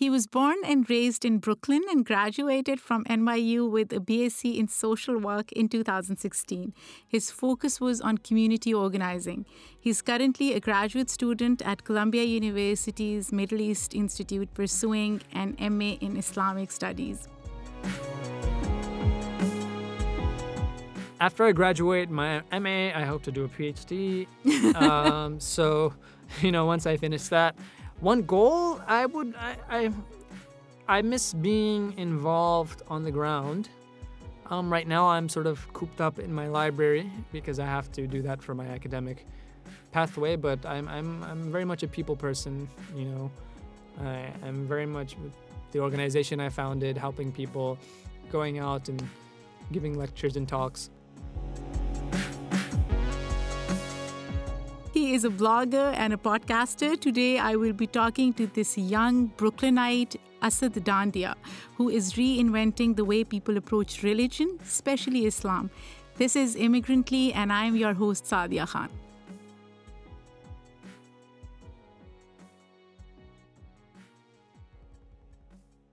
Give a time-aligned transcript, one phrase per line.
[0.00, 4.66] He was born and raised in Brooklyn and graduated from NYU with a BSc in
[4.66, 6.72] social work in 2016.
[7.06, 9.44] His focus was on community organizing.
[9.78, 16.16] He's currently a graduate student at Columbia University's Middle East Institute pursuing an MA in
[16.16, 17.28] Islamic Studies.
[21.20, 24.26] After I graduate my MA, I hope to do a PhD.
[24.76, 25.92] um, so,
[26.40, 27.54] you know, once I finish that,
[28.00, 29.92] one goal I would I, I
[30.88, 33.68] I miss being involved on the ground.
[34.46, 38.08] Um, right now, I'm sort of cooped up in my library because I have to
[38.08, 39.24] do that for my academic
[39.92, 40.34] pathway.
[40.34, 42.68] But I'm I'm I'm very much a people person.
[42.96, 43.30] You know,
[44.00, 45.16] I, I'm very much
[45.70, 47.78] the organization I founded, helping people,
[48.32, 49.00] going out and
[49.70, 50.90] giving lectures and talks.
[55.10, 56.96] He is a blogger and a podcaster.
[56.96, 61.34] Today, I will be talking to this young Brooklynite, Asad Dandia,
[61.74, 65.68] who is reinventing the way people approach religion, especially Islam.
[66.14, 68.88] This is Immigrantly, and I'm your host, Sadia Khan.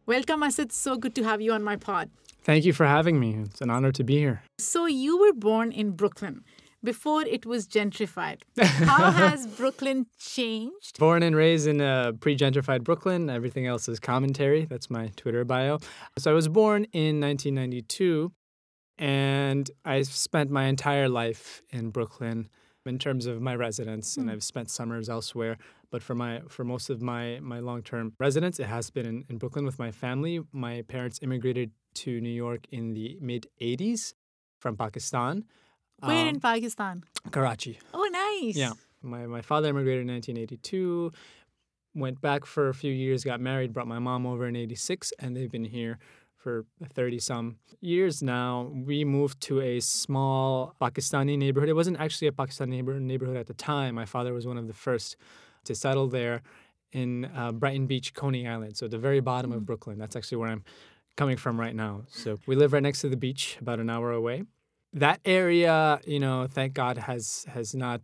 [0.05, 0.71] Welcome, Asad.
[0.71, 2.11] So good to have you on my pod.
[2.43, 3.33] Thank you for having me.
[3.45, 4.43] It's an honor to be here.
[4.59, 6.43] So, you were born in Brooklyn
[6.83, 8.41] before it was gentrified.
[8.59, 10.99] How has Brooklyn changed?
[10.99, 13.29] Born and raised in uh, pre gentrified Brooklyn.
[13.29, 14.65] Everything else is commentary.
[14.65, 15.79] That's my Twitter bio.
[16.17, 18.31] So, I was born in 1992,
[18.97, 22.49] and I spent my entire life in Brooklyn
[22.85, 24.21] in terms of my residence, mm.
[24.21, 24.33] and hmm.
[24.35, 25.57] I've spent summers elsewhere.
[25.91, 29.25] But for my for most of my my long term residence, it has been in,
[29.29, 30.41] in Brooklyn with my family.
[30.51, 34.13] My parents immigrated to New York in the mid 80s
[34.59, 35.45] from Pakistan.
[35.99, 37.03] Where um, in Pakistan?
[37.31, 37.79] Karachi.
[37.93, 38.55] Oh, nice.
[38.55, 38.73] Yeah.
[39.01, 41.11] My, my father immigrated in 1982,
[41.95, 45.35] went back for a few years, got married, brought my mom over in 86, and
[45.35, 45.97] they've been here
[46.35, 48.71] for 30 some years now.
[48.73, 51.69] We moved to a small Pakistani neighborhood.
[51.69, 53.95] It wasn't actually a Pakistani neighborhood, neighborhood at the time.
[53.95, 55.17] My father was one of the first
[55.65, 56.41] to settle there
[56.91, 59.57] in uh, Brighton Beach, Coney Island, so the very bottom mm.
[59.57, 59.97] of Brooklyn.
[59.97, 60.63] That's actually where I'm
[61.17, 62.03] coming from right now.
[62.07, 64.43] So we live right next to the beach, about an hour away
[64.99, 68.01] that area, you know, thank God has has not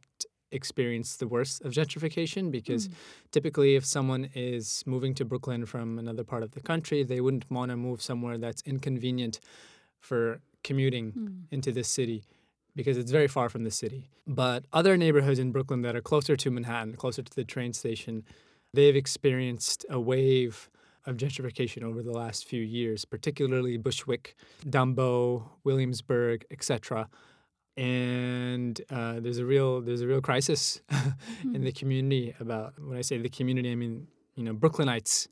[0.52, 2.94] experienced the worst of gentrification because mm.
[3.32, 7.50] typically if someone is moving to Brooklyn from another part of the country, they wouldn't
[7.50, 9.40] want to move somewhere that's inconvenient
[10.00, 11.42] for commuting mm.
[11.52, 12.24] into this city
[12.76, 14.10] because it's very far from the city.
[14.28, 18.24] But other neighborhoods in Brooklyn that are closer to Manhattan, closer to the train station,
[18.74, 20.70] they've experienced a wave
[21.06, 27.10] of gentrification over the last few years, particularly Bushwick, Dumbo, Williamsburg, etc.
[27.76, 30.82] And uh, there's a real there's a real crisis
[31.44, 31.78] in the hmm.
[31.78, 35.28] community about when I say the community, I mean you know Brooklynites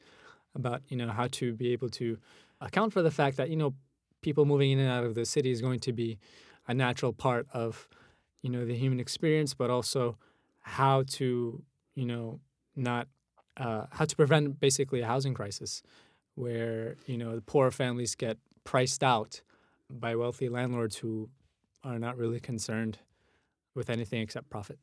[0.55, 2.17] about you know how to be able to
[2.59, 3.73] account for the fact that you know
[4.21, 6.19] people moving in and out of the city is going to be
[6.67, 7.87] a natural part of
[8.41, 10.17] you know the human experience, but also
[10.61, 11.61] how to
[11.95, 12.39] you know
[12.75, 13.07] not
[13.57, 15.83] uh, how to prevent basically a housing crisis
[16.35, 19.41] where you know the poor families get priced out
[19.89, 21.29] by wealthy landlords who
[21.83, 22.99] are not really concerned
[23.73, 24.79] with anything except profit.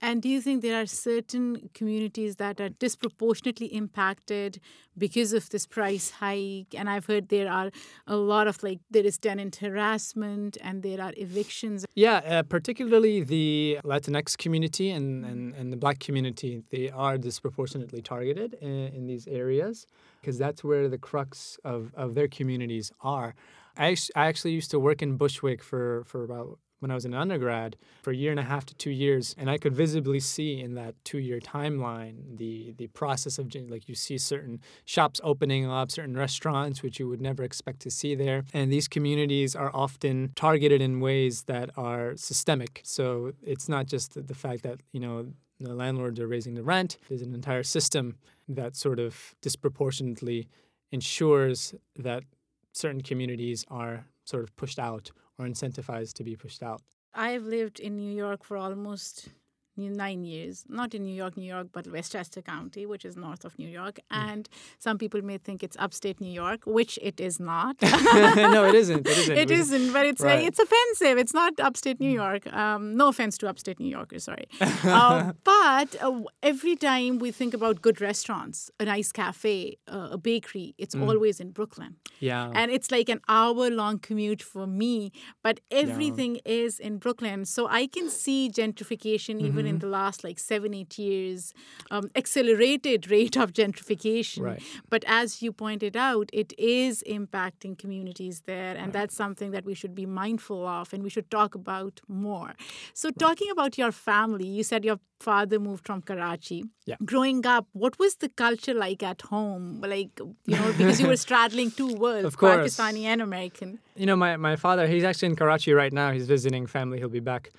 [0.00, 4.60] And do you think there are certain communities that are disproportionately impacted
[4.96, 6.74] because of this price hike?
[6.74, 7.70] And I've heard there are
[8.06, 11.84] a lot of like there is tenant harassment and there are evictions.
[11.94, 18.00] Yeah, uh, particularly the Latinx community and, and, and the black community, they are disproportionately
[18.00, 19.86] targeted in, in these areas
[20.20, 23.34] because that's where the crux of, of their communities are.
[23.76, 27.14] I, I actually used to work in Bushwick for, for about when I was an
[27.14, 30.60] undergrad for a year and a half to two years, and I could visibly see
[30.60, 35.90] in that two-year timeline the the process of like you see certain shops opening up,
[35.90, 40.32] certain restaurants which you would never expect to see there, and these communities are often
[40.34, 42.80] targeted in ways that are systemic.
[42.84, 45.26] So it's not just the, the fact that you know
[45.58, 46.96] the landlords are raising the rent.
[47.08, 48.16] There's an entire system
[48.48, 50.48] that sort of disproportionately
[50.90, 52.24] ensures that
[52.72, 55.10] certain communities are sort of pushed out
[55.40, 56.82] or incentivized to be pushed out.
[57.14, 59.28] I've lived in New York for almost
[59.76, 63.58] nine years, not in New York, New York, but Westchester County, which is north of
[63.58, 63.96] New York.
[64.12, 64.30] Mm.
[64.30, 67.76] And some people may think it's upstate New York, which it is not.
[67.82, 69.06] no, it isn't.
[69.06, 69.30] It isn't.
[69.40, 70.44] It isn't, but it's right.
[70.44, 71.16] it's offensive.
[71.18, 72.52] It's not upstate New York.
[72.52, 74.46] Um, no offense to upstate New Yorkers, sorry.
[74.60, 80.18] uh, but uh, every time we think about good restaurants, a nice cafe, uh, a
[80.18, 81.08] bakery, it's mm.
[81.08, 81.96] always in Brooklyn.
[82.18, 82.50] Yeah.
[82.54, 85.12] And it's like an hour long commute for me,
[85.42, 86.42] but everything yeah.
[86.64, 87.44] is in Brooklyn.
[87.44, 91.54] So I can see gentrification even in the last like seven, eight years,
[91.90, 94.42] um, accelerated rate of gentrification.
[94.42, 94.62] Right.
[94.88, 99.74] But as you pointed out, it is impacting communities there, and that's something that we
[99.74, 102.54] should be mindful of and we should talk about more.
[102.94, 106.64] So, talking about your family, you said your father moved from Karachi.
[106.86, 106.96] Yeah.
[107.04, 109.80] Growing up, what was the culture like at home?
[109.82, 112.76] Like, you know, because you were straddling two worlds, Of course.
[112.76, 113.78] Pakistani and American.
[113.96, 116.10] You know, my, my father, he's actually in Karachi right now.
[116.12, 116.98] He's visiting family.
[116.98, 117.50] He'll be back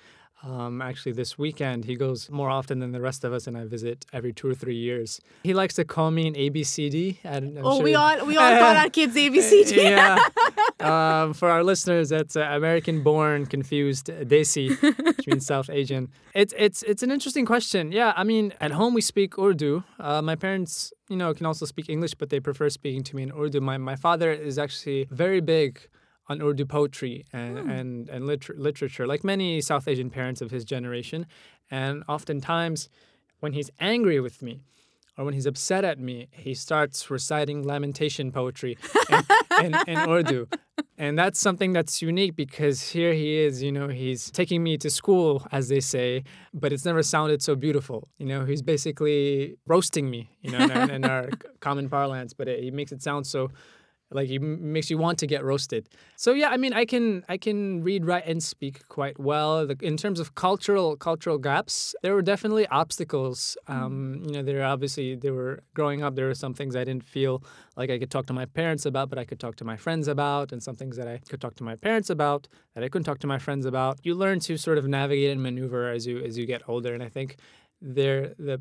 [0.42, 1.84] um, actually this weekend.
[1.84, 4.54] He goes more often than the rest of us, and I visit every two or
[4.54, 5.20] three years.
[5.44, 7.18] He likes to call me an ABCD.
[7.24, 9.76] And I'm oh, sure- we all we all call our kids ABCD.
[9.76, 10.18] yeah.
[10.80, 14.80] Um, for our listeners, that's uh, American-born, confused uh, Desi,
[15.16, 16.08] which means South Asian.
[16.34, 17.92] It's it's it's an interesting question.
[17.92, 19.84] Yeah, I mean, at home we speak Urdu.
[20.00, 23.22] Uh, my parents, you know, can also speak English, but they prefer speaking to me
[23.22, 23.60] in Urdu.
[23.60, 25.88] My my father is actually very big
[26.28, 27.70] on Urdu poetry and hmm.
[27.70, 31.26] and and liter- literature, like many South Asian parents of his generation.
[31.70, 32.88] And oftentimes,
[33.40, 34.60] when he's angry with me,
[35.16, 38.78] or when he's upset at me, he starts reciting lamentation poetry
[39.10, 39.24] in,
[39.66, 40.48] in, in Urdu.
[40.96, 44.88] And that's something that's unique because here he is, you know, he's taking me to
[44.88, 46.24] school, as they say,
[46.54, 48.08] but it's never sounded so beautiful.
[48.18, 51.28] You know, he's basically roasting me, you know, in our, in our
[51.60, 53.50] common parlance, but it, he makes it sound so
[54.14, 55.88] like it makes you want to get roasted.
[56.16, 59.66] So yeah, I mean, I can I can read, write, and speak quite well.
[59.66, 63.56] The, in terms of cultural cultural gaps, there were definitely obstacles.
[63.68, 66.14] Um, you know, there obviously there were growing up.
[66.14, 67.42] There were some things I didn't feel
[67.76, 70.08] like I could talk to my parents about, but I could talk to my friends
[70.08, 73.04] about, and some things that I could talk to my parents about that I couldn't
[73.04, 73.98] talk to my friends about.
[74.02, 77.02] You learn to sort of navigate and maneuver as you as you get older, and
[77.02, 77.36] I think
[77.80, 78.60] there the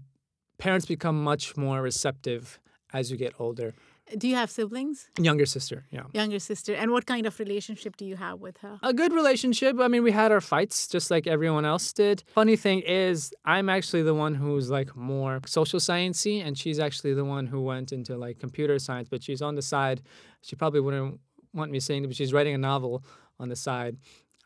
[0.58, 2.60] parents become much more receptive
[2.94, 3.74] as you get older.
[4.18, 5.10] Do you have siblings?
[5.18, 6.04] Younger sister, yeah.
[6.14, 6.74] Younger sister.
[6.74, 8.80] And what kind of relationship do you have with her?
[8.84, 9.80] A good relationship.
[9.80, 12.24] I mean, we had our fights just like everyone else did.
[12.28, 17.14] Funny thing is, I'm actually the one who's like more social sciencey, and she's actually
[17.14, 19.08] the one who went into like computer science.
[19.10, 20.02] But she's on the side.
[20.42, 21.20] She probably wouldn't
[21.54, 23.04] want me saying it, but she's writing a novel
[23.40, 23.98] on the side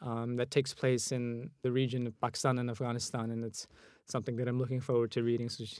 [0.01, 3.67] um, that takes place in the region of Pakistan and Afghanistan, and it's
[4.05, 5.49] something that I'm looking forward to reading.
[5.49, 5.77] So, she,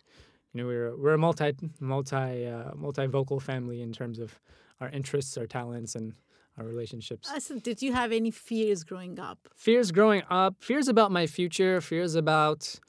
[0.56, 4.40] you know, we're we're a multi multi uh, multi-vocal family in terms of
[4.80, 6.14] our interests, our talents, and
[6.58, 7.30] our relationships.
[7.30, 9.38] Uh, so did you have any fears growing up?
[9.56, 12.80] Fears growing up, fears about my future, fears about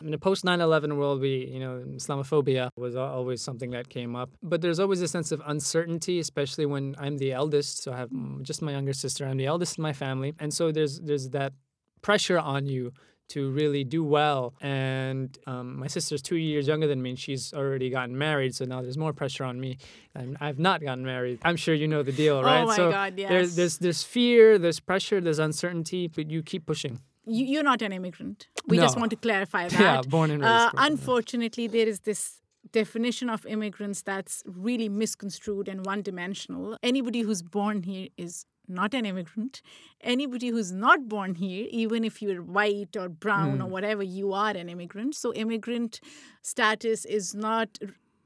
[0.00, 4.30] in a post 9/11 world, we you know Islamophobia was always something that came up.
[4.40, 7.82] But there's always a sense of uncertainty, especially when I'm the eldest.
[7.82, 8.10] So I have
[8.42, 9.26] just my younger sister.
[9.26, 11.54] I'm the eldest in my family, and so there's there's that
[12.02, 12.92] pressure on you
[13.28, 14.54] to really do well.
[14.60, 18.54] And um, my sister's two years younger than me, and she's already gotten married.
[18.54, 19.78] So now there's more pressure on me.
[20.14, 21.40] And I've not gotten married.
[21.42, 22.62] I'm sure you know the deal, right?
[22.62, 23.28] Oh my so God, yes.
[23.28, 27.00] there's there's there's fear, there's pressure, there's uncertainty, but you keep pushing.
[27.26, 28.46] You, you're not an immigrant.
[28.66, 29.80] We just want to clarify that.
[29.80, 30.52] Yeah, born and raised.
[30.52, 32.40] Uh, unfortunately, there is this
[32.72, 36.76] definition of immigrants that's really misconstrued and one dimensional.
[36.82, 39.62] Anybody who's born here is not an immigrant.
[40.00, 43.62] Anybody who's not born here, even if you're white or brown Hmm.
[43.62, 45.14] or whatever, you are an immigrant.
[45.14, 46.00] So, immigrant
[46.42, 47.78] status is not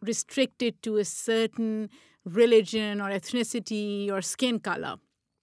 [0.03, 1.91] restricted to a certain
[2.25, 4.97] religion or ethnicity or skin color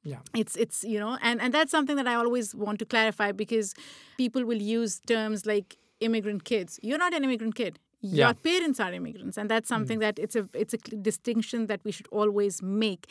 [0.03, 0.19] Yeah.
[0.33, 3.73] it's it's you know and and that's something that i always want to clarify because
[4.17, 8.33] people will use terms like immigrant kids you're not an immigrant kid your Yeah.
[8.33, 8.43] Mm.
[8.43, 12.07] parents are immigrants and that's something that it's a it's a distinction that we should
[12.11, 13.01] always make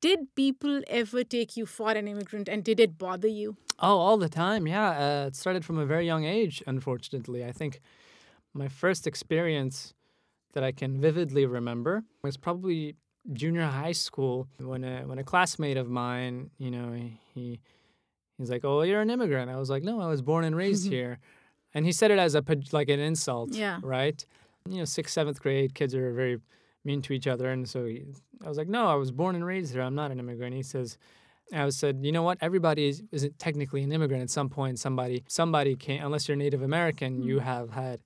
[0.00, 4.16] did people ever take you for an immigrant and did it bother you Oh, all
[4.16, 4.66] the time.
[4.66, 4.88] Yeah.
[5.04, 7.44] Uh, it started from a very young age, unfortunately.
[7.44, 7.80] I think
[8.54, 9.92] my first experience
[10.54, 12.96] that I can vividly remember was probably
[13.34, 17.60] junior high school when a, when a classmate of mine, you know, he, he
[18.38, 20.88] he's like, "Oh, you're an immigrant." I was like, "No, I was born and raised
[20.96, 21.18] here."
[21.76, 22.42] And he said it as a
[22.72, 23.80] like an insult, Yeah.
[23.82, 24.24] right?
[24.68, 26.40] You know, sixth, seventh grade kids are very
[26.84, 28.04] mean to each other, and so he,
[28.44, 29.82] I was like, "No, I was born and raised here.
[29.82, 30.96] I'm not an immigrant." He says,
[31.52, 32.38] I said, you know what?
[32.40, 34.22] Everybody is, isn't technically an immigrant.
[34.22, 36.02] At some point, somebody somebody came.
[36.02, 37.42] Unless you're Native American, you mm.
[37.42, 38.00] have had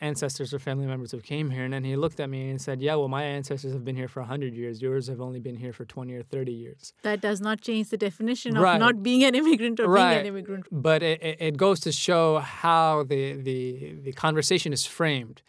[0.00, 1.64] ancestors or family members who came here.
[1.64, 4.08] And then he looked at me and said, "Yeah, well, my ancestors have been here
[4.08, 4.82] for hundred years.
[4.82, 7.96] Yours have only been here for twenty or thirty years." that does not change the
[7.96, 8.78] definition of Right.
[8.78, 12.38] not being an immigrant or being an immigrant But it, it, it goes to show
[12.38, 15.40] how the, the the conversation is framed,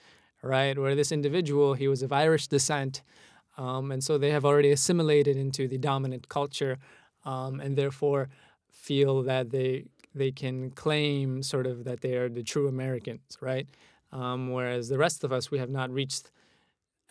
[0.41, 0.77] right?
[0.77, 3.01] Where this individual, he was of Irish descent,
[3.57, 6.77] um, and so they have already assimilated into the dominant culture,
[7.25, 8.29] um, and therefore
[8.71, 9.85] feel that they
[10.15, 13.67] they can claim sort of that they are the true Americans, right?
[14.11, 16.31] Um, whereas the rest of us, we have not reached.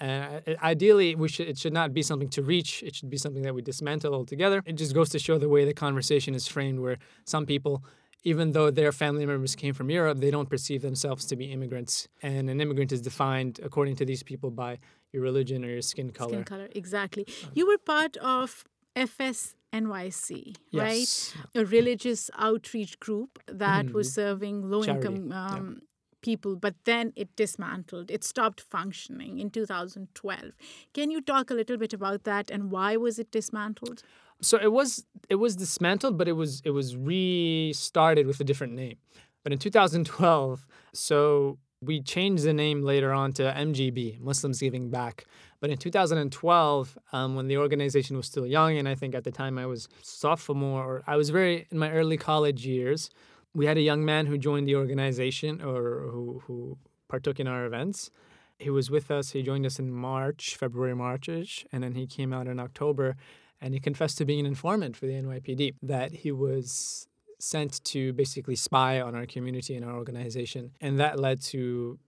[0.01, 2.83] Uh, ideally, we should it should not be something to reach.
[2.83, 4.63] It should be something that we dismantle altogether.
[4.67, 7.83] It just goes to show the way the conversation is framed, where some people
[8.25, 12.09] even though their family members came from Europe, they don't perceive themselves to be immigrants.
[12.23, 14.79] And an immigrant is defined, according to these people, by
[15.13, 16.31] your religion or your skin color.
[16.33, 17.25] Skin color, exactly.
[17.55, 18.65] You were part of
[18.97, 21.35] FSNYC, Yes.
[21.55, 21.63] right?
[21.63, 24.15] A religious outreach group that was Mhm.
[24.15, 25.83] serving low Charity, income um,
[26.27, 28.11] people, but then it dismantled.
[28.11, 30.53] It stopped functioning in 2012.
[30.93, 34.03] Can you talk a little bit about that and why was it dismantled?
[34.43, 38.75] So it was it was dismantled, but it was it was restarted with a different
[38.75, 38.97] name.
[39.43, 45.25] But in 2012, so we changed the name later on to MGB, Muslims Giving Back.
[45.61, 49.31] But in 2012, um, when the organization was still young, and I think at the
[49.31, 53.11] time I was sophomore, or I was very in my early college years,
[53.57, 55.83] we had a young man who joined the organization or
[56.13, 56.77] who who
[57.09, 58.11] partook in our events.
[58.59, 59.31] He was with us.
[59.31, 63.17] He joined us in March, February, Marchish, and then he came out in October
[63.61, 67.09] and he confessed to being an informant for the NYPD, that he was
[67.39, 70.73] sent to basically spy on our community and our organization.
[70.81, 71.99] And that led to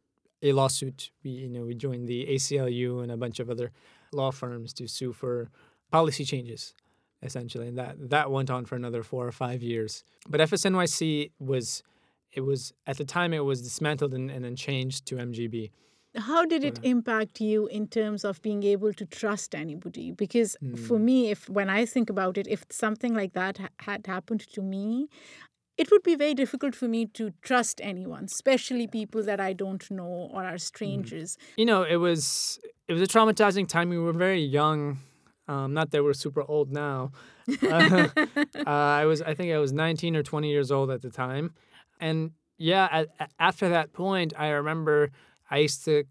[0.43, 1.11] a lawsuit.
[1.23, 3.73] We, you know, we joined the ACLU and a bunch of other
[4.13, 5.51] law firms to sue for
[5.91, 6.75] policy changes,
[7.23, 7.69] essentially.
[7.69, 10.05] And that, that went on for another four or five years.
[10.29, 11.83] But FSNYC was,
[12.33, 15.71] it was, at the time, it was dismantled and, and then changed to MGB.
[16.17, 16.91] How did it Yeah.
[16.91, 20.11] impact you in terms of being able to trust anybody?
[20.11, 20.57] Because
[20.87, 21.05] for Hmm.
[21.05, 24.63] me, if when I think about it, if something like that ha- had happened to
[24.63, 25.09] me,
[25.77, 29.89] it would be very difficult for me to trust anyone, especially people that I don't
[29.91, 30.55] know or Hmm.
[30.55, 31.37] are strangers.
[31.57, 32.59] you know, it was
[32.89, 33.91] it was a traumatizing time.
[33.91, 34.99] We were very young.
[35.49, 37.13] Um, not that we're super old now.
[37.63, 41.09] Uh, uh, I was, I think, I was 19 or 20 years old at the
[41.09, 41.55] time,
[41.99, 45.11] and yeah, at, after that point, I remember
[45.51, 46.05] I used to,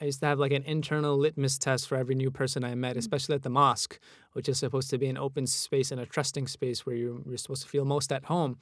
[0.00, 2.96] I used to have like an internal litmus test for every new person I met,
[2.96, 3.98] especially at the mosque,
[4.32, 7.38] which is supposed to be an open space and a trusting space where you're, you're
[7.38, 8.58] supposed to feel most at home.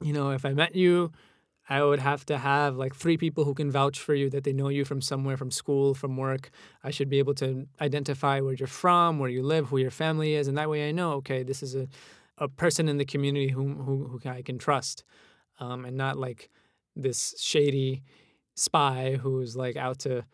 [0.00, 1.12] You know, if I met you,
[1.68, 4.52] I would have to have like three people who can vouch for you that they
[4.52, 6.50] know you from somewhere, from school, from work.
[6.82, 10.34] I should be able to identify where you're from, where you live, who your family
[10.34, 11.88] is, and that way I know, okay, this is a,
[12.38, 15.04] a person in the community whom who, who I can trust,
[15.58, 16.50] um, and not like
[16.94, 18.02] this shady
[18.54, 20.24] spy who's like out to,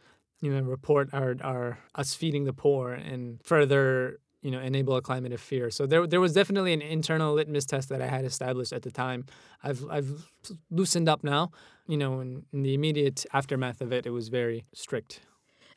[0.40, 5.02] you know, report our our us feeding the poor and further you know enable a
[5.02, 5.70] climate of fear.
[5.70, 8.90] So there there was definitely an internal litmus test that I had established at the
[8.90, 9.24] time.
[9.62, 10.30] I've I've
[10.70, 11.50] loosened up now.
[11.86, 15.20] You know, in, in the immediate aftermath of it, it was very strict.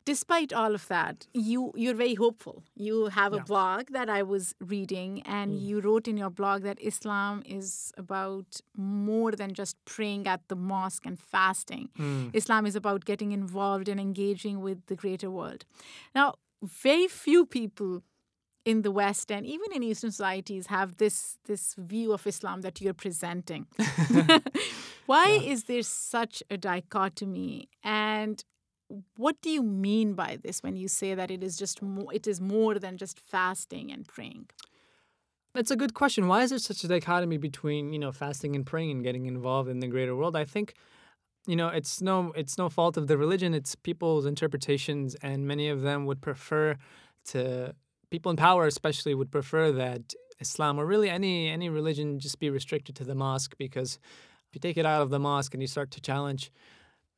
[0.06, 2.62] Despite all of that, you you're very hopeful.
[2.76, 3.44] You have a Yeah.
[3.52, 5.62] blog that I was reading, and mm.
[5.66, 10.56] you wrote in your blog that Islam is about more than just praying at the
[10.56, 11.88] mosque and fasting.
[11.98, 12.30] Mm.
[12.34, 15.64] Islam is about getting involved and engaging with the greater world.
[16.14, 18.02] Now, very few people
[18.64, 22.80] in the West and even in Eastern societies have this this view of Islam that
[22.80, 23.66] you're presenting.
[25.06, 27.68] Why is there such a dichotomy?
[27.82, 28.42] And
[29.16, 32.26] what do you mean by this when you say that it is just more, it
[32.26, 34.46] is more than just fasting and praying?
[35.54, 36.26] That's a good question.
[36.26, 39.68] Why is there such a dichotomy between you know fasting and praying and getting involved
[39.68, 40.36] in the greater world?
[40.36, 40.74] I think
[41.46, 43.54] you know it's no it's no fault of the religion.
[43.54, 46.76] It's people's interpretations, and many of them would prefer
[47.26, 47.74] to
[48.14, 52.48] people in power, especially, would prefer that Islam or really any any religion just be
[52.48, 53.98] restricted to the mosque because
[54.46, 56.52] if you take it out of the mosque and you start to challenge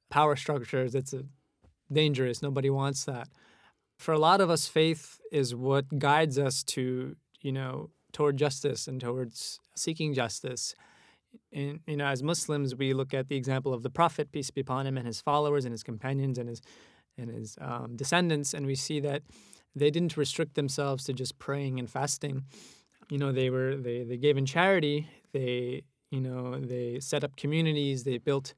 [0.09, 1.13] power structures, it's
[1.93, 2.41] dangerous.
[2.41, 3.29] Nobody wants that.
[3.99, 8.89] For a lot of us, faith is what guides us to you know toward justice
[8.89, 10.75] and towards seeking justice.
[11.53, 14.63] And you know, as Muslims, we look at the example of the Prophet, peace be
[14.63, 16.63] upon him, and his followers and his companions and his
[17.19, 19.23] and his um, descendants, and we see that
[19.77, 22.45] they didn't restrict themselves to just praying and fasting.
[23.11, 25.09] You know, they were they they gave in charity.
[25.33, 28.03] They you know they set up communities.
[28.05, 28.55] They built.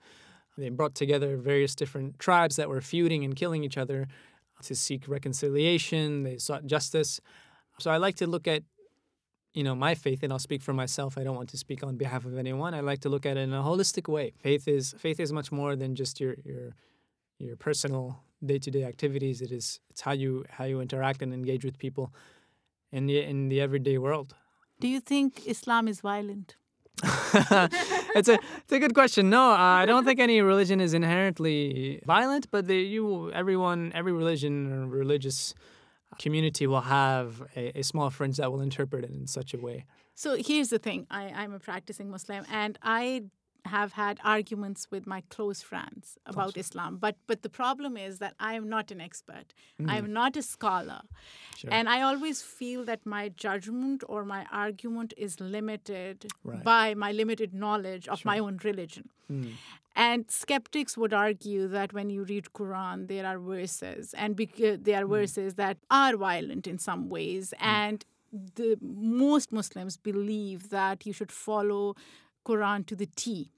[0.56, 4.08] They brought together various different tribes that were feuding and killing each other
[4.62, 6.22] to seek reconciliation.
[6.22, 7.20] They sought justice.
[7.78, 8.62] So I like to look at
[9.54, 11.96] you know my faith and i'll speak for myself i don't want to speak on
[11.96, 14.94] behalf of anyone i like to look at it in a holistic way faith is
[14.98, 16.74] faith is much more than just your your
[17.38, 21.78] your personal day-to-day activities it is it's how you how you interact and engage with
[21.78, 22.12] people
[22.92, 24.34] in the in the everyday world
[24.80, 26.56] Do you think Islam is violent?
[28.14, 29.30] it's a it's a good question.
[29.30, 34.72] No, I don't think any religion is inherently violent, but they, you everyone every religion
[34.72, 35.54] or religious
[36.18, 39.84] community will have a, a small fringe that will interpret it in such a way.
[40.14, 43.24] So here's the thing I, I'm a practicing Muslim and I
[43.76, 46.60] have had arguments with my close friends about Awesome.
[46.64, 46.92] Islam.
[47.04, 49.48] But but the problem is that I am not an expert.
[49.80, 49.98] I Mm.
[50.02, 51.00] am not a scholar.
[51.60, 51.72] Sure.
[51.78, 56.64] And I always feel that my judgment or my argument is limited Right.
[56.72, 59.08] by my limited knowledge of my own religion.
[59.30, 59.52] Mm.
[60.08, 64.56] And skeptics would argue that when you read Quran, there are verses, and bec-
[64.88, 65.16] there are Mm.
[65.20, 67.52] verses that are violent in some ways.
[67.80, 68.04] And
[68.60, 71.82] the most Muslims believe that you should follow
[72.48, 73.50] Quran to the T,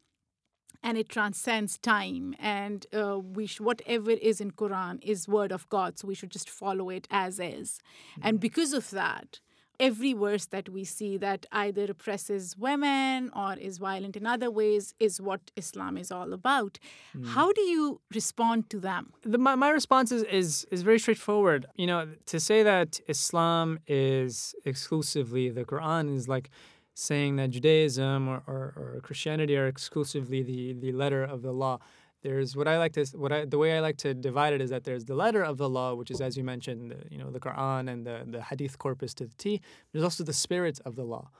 [0.83, 2.35] and it transcends time.
[2.39, 6.31] And uh, we sh- whatever is in Quran is word of God, so we should
[6.31, 7.81] just follow it as is.
[8.23, 9.41] And because of that,
[9.81, 14.95] every verse that we see that either oppresses women or is violent in other ways
[15.01, 16.79] is what Islam is all about.
[17.25, 19.13] How do you respond to them?
[19.23, 21.67] the, my, my response is, is is very straightforward.
[21.77, 26.51] You know, to say that Islam is exclusively the Quran is like
[26.95, 31.79] saying that Judaism or, or, or Christianity are exclusively the, the letter of the law.
[32.23, 34.69] There's what I like to what I the way I like to divide it is
[34.71, 37.31] that there's the letter of the law, which is as you mentioned, the, you know,
[37.31, 39.61] the Quran and the, the Hadith corpus to the T.
[39.93, 41.31] There's also the spirit of the law,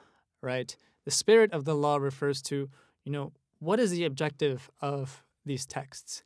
[0.41, 0.75] right?
[1.05, 2.71] The spirit of the law refers to,
[3.05, 6.23] you know, what is the objective of these texts,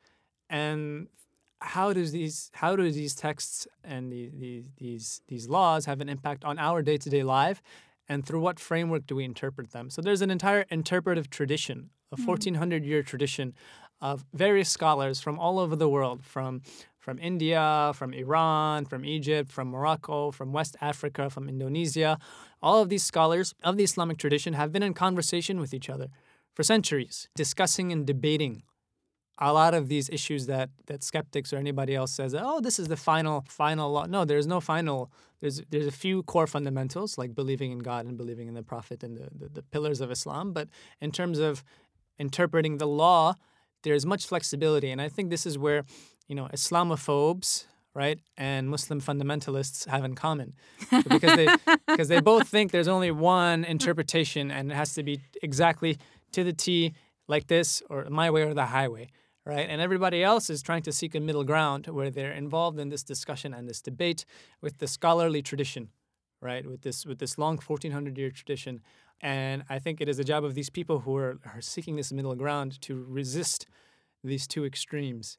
[0.48, 1.08] and
[1.60, 6.08] how does these how do these texts and the, these these these laws have an
[6.08, 7.60] impact on our day to day life,
[8.08, 9.90] and through what framework do we interpret them?
[9.90, 12.26] So there's an entire interpretive tradition, a mm-hmm.
[12.26, 13.54] 1400 year tradition
[14.00, 16.62] of various scholars from all over the world, from
[16.98, 22.18] from India, from Iran, from Egypt, from Morocco, from West Africa, from Indonesia.
[22.62, 26.08] All of these scholars of the Islamic tradition have been in conversation with each other
[26.54, 28.62] for centuries, discussing and debating
[29.38, 32.88] a lot of these issues that that skeptics or anybody else says, oh, this is
[32.88, 34.06] the final final law.
[34.06, 35.10] No, there's no final.
[35.40, 39.02] There's there's a few core fundamentals like believing in God and believing in the Prophet
[39.02, 40.52] and the, the, the pillars of Islam.
[40.52, 40.68] But
[41.00, 41.64] in terms of
[42.18, 43.34] interpreting the law,
[43.82, 45.84] there's much flexibility, and I think this is where
[46.28, 47.66] you know Islamophobes.
[47.96, 50.54] Right, and Muslim fundamentalists have in common,
[51.08, 51.48] because they
[51.86, 55.98] because they both think there's only one interpretation and it has to be exactly
[56.32, 56.92] to the T,
[57.28, 59.10] like this, or my way or the highway
[59.44, 59.66] right?
[59.68, 63.02] And everybody else is trying to seek a middle ground where they're involved in this
[63.02, 64.24] discussion and this debate
[64.60, 65.90] with the scholarly tradition,
[66.40, 66.66] right?
[66.66, 68.80] With this with this long 1400 year tradition.
[69.20, 72.12] And I think it is the job of these people who are, are seeking this
[72.12, 73.66] middle ground to resist
[74.22, 75.38] these two extremes.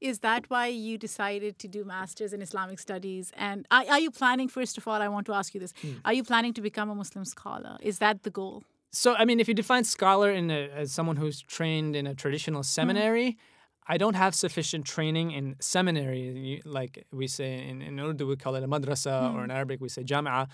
[0.00, 3.32] Is that why you decided to do masters in Islamic studies?
[3.36, 4.48] And are, are you planning?
[4.48, 5.92] First of all, I want to ask you this: hmm.
[6.04, 7.78] Are you planning to become a Muslim scholar?
[7.80, 8.64] Is that the goal?
[8.94, 12.14] So, I mean, if you define scholar in a, as someone who's trained in a
[12.14, 13.36] traditional seminary,
[13.88, 18.54] I don't have sufficient training in seminary, like we say in, in Urdu, we call
[18.54, 20.48] it a madrasa, or in Arabic, we say jam'a.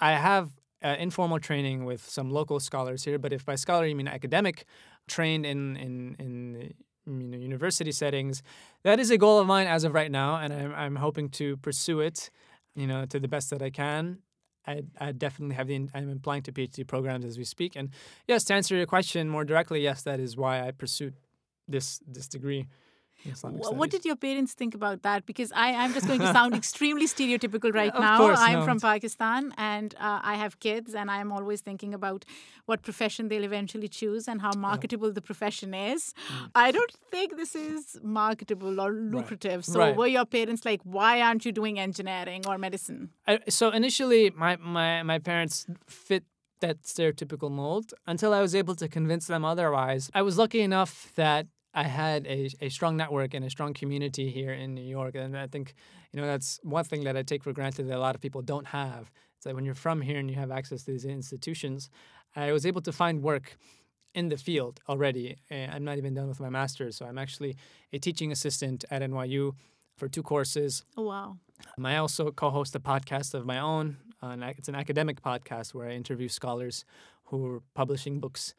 [0.00, 0.50] I have
[0.82, 4.64] uh, informal training with some local scholars here, but if by scholar you mean academic,
[5.06, 6.74] trained in, in, in
[7.06, 8.42] you know, university settings,
[8.82, 11.58] that is a goal of mine as of right now, and I'm, I'm hoping to
[11.58, 12.30] pursue it,
[12.74, 14.18] you know, to the best that I can.
[14.66, 17.76] I, I definitely have the I'm applying to PhD programs as we speak.
[17.76, 17.90] And
[18.26, 21.14] yes, to answer your question more directly, yes, that is why I pursued
[21.68, 22.66] this this degree
[23.32, 25.26] Islamic What did your parents think about that?
[25.26, 28.18] Because I, I'm just going to sound extremely stereotypical right Of now.
[28.18, 32.24] course, I'm no, from Pakistan and uh, I have kids, and I'm always thinking about
[32.66, 36.14] what profession they'll eventually choose and how marketable the profession is.
[36.28, 36.50] Mm.
[36.54, 39.64] I don't think this is marketable or lucrative.
[39.64, 39.96] So, Right.
[39.96, 43.10] were your parents like, why aren't you doing engineering or medicine?
[43.26, 46.24] I, so initially, my, my my parents fit
[46.60, 50.10] that stereotypical mold until I was able to convince them otherwise.
[50.14, 54.30] I was lucky enough that I had a, a strong network and a strong community
[54.30, 55.74] here in New York, and I think
[56.12, 58.42] you know that's one thing that I take for granted that a lot of people
[58.42, 59.10] don't have.
[59.36, 61.90] It's that when you're from here and you have access to these institutions,
[62.36, 63.56] I was able to find work
[64.14, 65.36] in the field already.
[65.50, 67.56] Eh, I'm not even done with my master's, so I'm actually
[67.92, 69.52] a teaching assistant at NYU
[69.96, 70.84] for two courses.
[70.96, 71.36] Oh, wow.
[71.76, 73.96] Um, I also co-host a podcast of my own.
[74.22, 76.84] Uh, it's an academic podcast where I interview scholars
[77.24, 78.54] who are publishing books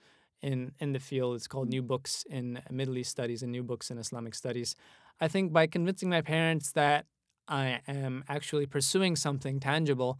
[0.45, 1.36] in in the field.
[1.36, 1.77] It's called mm-hmm.
[1.77, 4.75] New Books in Middle East Studies and New Books in Islamic Studies.
[5.19, 7.05] I think by convincing my parents that
[7.47, 10.19] I am actually pursuing something tangible,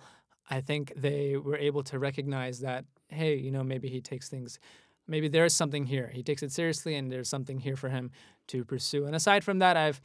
[0.50, 4.60] I think they were able to recognize that hey, you know, maybe he takes things.
[5.08, 6.10] Maybe there is something here.
[6.12, 8.10] He takes it seriously, and there's something here for him
[8.48, 9.06] to pursue.
[9.06, 10.02] And aside from that, I've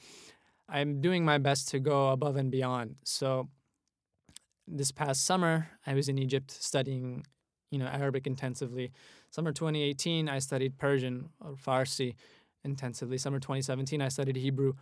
[0.68, 2.96] I'm doing my best to go above and beyond.
[3.04, 3.48] So
[4.68, 7.24] this past summer, I was in Egypt studying,
[7.70, 8.92] you know, Arabic intensively.
[9.30, 12.14] Summer 2018, I studied Persian or Farsi
[12.64, 13.16] intensively.
[13.16, 14.74] Summer 2017, I studied Hebrew,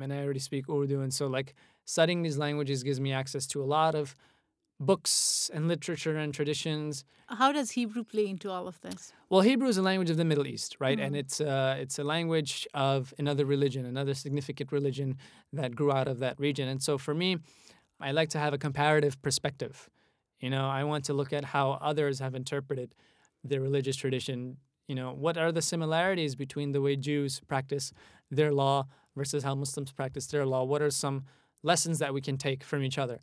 [0.00, 1.00] and I already speak Urdu.
[1.00, 4.14] And so, like, studying these languages gives me access to a lot of
[4.78, 7.04] books and literature and traditions.
[7.28, 9.12] How does Hebrew play into all of this?
[9.28, 10.98] Well, Hebrew is a language of the Middle East, right?
[10.98, 15.18] And it's uh, it's a language of another religion, another significant religion
[15.52, 16.68] that grew out of that region.
[16.68, 17.38] And so for me,
[18.00, 19.90] I like to have a comparative perspective.
[20.40, 22.94] You know, I want to look at how others have interpreted
[23.44, 24.56] their religious tradition.
[24.88, 27.92] You know, what are the similarities between the way Jews practice
[28.30, 30.64] their law versus how Muslims practice their law?
[30.64, 31.24] What are some
[31.62, 33.20] lessons that we can take from each other?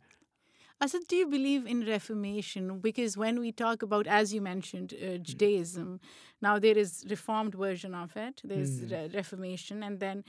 [0.80, 2.78] Asad, do you believe in Reformation?
[2.78, 5.98] Because when we talk about, as you mentioned, uh, Judaism,
[6.40, 8.40] now there is reformed version of it.
[8.44, 9.12] There's Mm.
[9.12, 10.22] Reformation, and then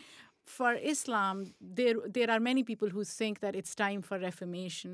[0.58, 1.36] for Islam,
[1.80, 4.92] there there are many people who think that it's time for Reformation.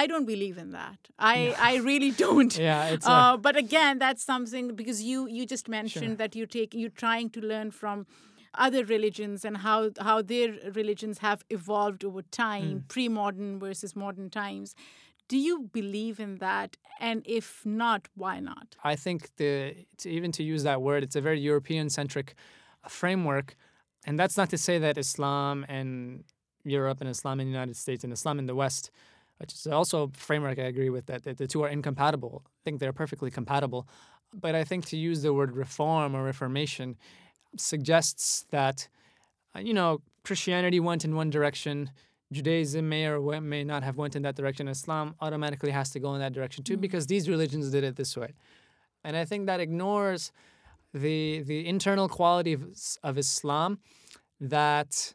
[0.00, 0.98] I don't believe in that.
[1.34, 1.36] I
[1.70, 2.52] I really don't.
[2.52, 2.64] Mm.
[2.68, 6.44] Yeah, it's a- uh, but again, that's something because you you just mentioned that you
[6.56, 8.06] take you're trying to learn from
[8.66, 10.48] other religions and how how their
[10.80, 14.74] religions have evolved over time, pre-modern versus modern times.
[15.32, 16.70] Do you believe in that?
[17.08, 18.66] And if not, why not?
[18.92, 19.52] I think the
[20.00, 22.28] to, even to use that word, it's a very European centric
[23.00, 23.48] framework,
[24.06, 26.24] and that's not to say that Islam and
[26.64, 28.90] Europe and Islam in the United States and Islam in the West,
[29.38, 32.42] which is also a framework I agree with that, that the two are incompatible.
[32.46, 33.88] I think they're perfectly compatible,
[34.34, 36.96] but I think to use the word reform or reformation
[37.56, 38.88] suggests that
[39.54, 41.90] uh, you know Christianity went in one direction.
[42.30, 44.68] Judaism may or may not have went in that direction.
[44.68, 48.16] Islam automatically has to go in that direction too, because these religions did it this
[48.16, 48.34] way.
[49.02, 50.32] And I think that ignores
[50.94, 52.62] the the internal quality of,
[53.02, 53.78] of Islam
[54.40, 55.14] that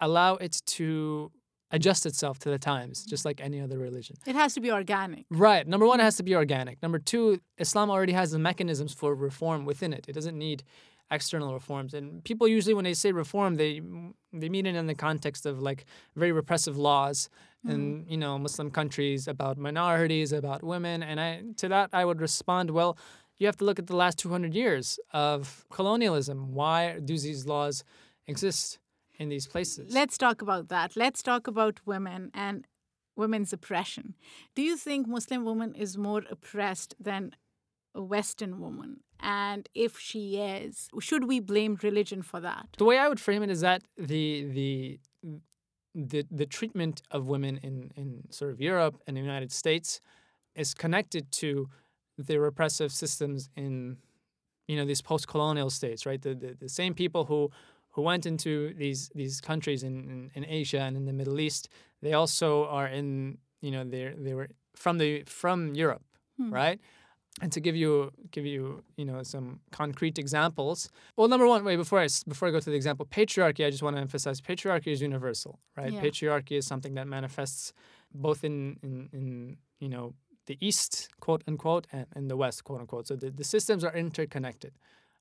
[0.00, 1.30] allow it to
[1.70, 4.16] adjust itself to the times, just like any other religion.
[4.26, 5.26] It has to be organic.
[5.30, 5.66] Right.
[5.66, 6.80] Number one, it has to be organic.
[6.82, 10.06] Number two, Islam already has the mechanisms for reform within it.
[10.08, 10.62] It doesn't need
[11.10, 11.94] external reforms.
[11.94, 13.80] And people usually, when they say reform, they
[14.32, 15.84] they mean it in the context of like
[16.16, 17.28] very repressive laws
[17.66, 17.74] mm-hmm.
[17.74, 21.02] in you know Muslim countries about minorities, about women.
[21.02, 22.96] And I to that I would respond, well,
[23.38, 26.54] you have to look at the last 200 years of colonialism.
[26.54, 27.84] Why do these laws
[28.26, 28.78] exist
[29.18, 29.92] in these places?
[29.92, 30.96] Let's talk about that.
[30.96, 32.66] Let's talk about women and
[33.16, 34.14] women's oppression.
[34.54, 37.34] Do you think Muslim woman is more oppressed than
[37.94, 39.00] a Western woman?
[39.20, 42.68] And if she is, should we blame religion for that?
[42.78, 45.00] The way I would frame it is that the the
[45.94, 50.00] the the treatment of women in in sort of Europe and the United States
[50.54, 51.68] is connected to
[52.18, 53.98] the repressive systems in
[54.68, 56.20] you know these post-colonial states, right?
[56.20, 57.50] The the, the same people who
[57.90, 61.68] who went into these these countries in, in, in Asia and in the Middle East,
[62.02, 66.02] they also are in you know they they were from the from Europe,
[66.36, 66.52] hmm.
[66.52, 66.80] right?
[67.40, 70.88] And to give you give you you know some concrete examples.
[71.16, 73.66] Well, number one, wait before I before I go to the example, patriarchy.
[73.66, 75.92] I just want to emphasize patriarchy is universal, right?
[75.92, 76.00] Yeah.
[76.00, 77.72] Patriarchy is something that manifests
[78.12, 80.14] both in in, in you know
[80.46, 83.08] the East, quote unquote, and in the West, quote unquote.
[83.08, 84.72] So the, the systems are interconnected,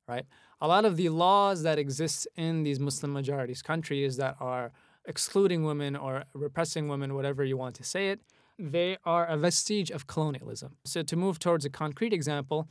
[0.08, 0.26] right?
[0.62, 4.72] A lot of the laws that exist in these Muslim majorities countries that are
[5.06, 8.22] excluding women or repressing women, whatever you want to say it,
[8.58, 10.78] they are a vestige of colonialism.
[10.86, 12.68] So to move towards a concrete example,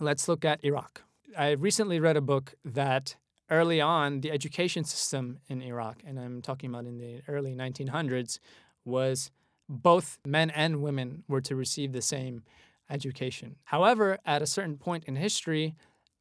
[0.00, 1.02] let's look at Iraq.
[1.36, 3.16] I recently read a book that
[3.50, 8.38] early on the education system in Iraq, and I'm talking about in the early 1900s,
[8.84, 9.30] was
[9.68, 12.42] both men and women were to receive the same
[12.90, 13.56] education.
[13.64, 15.74] However, at a certain point in history,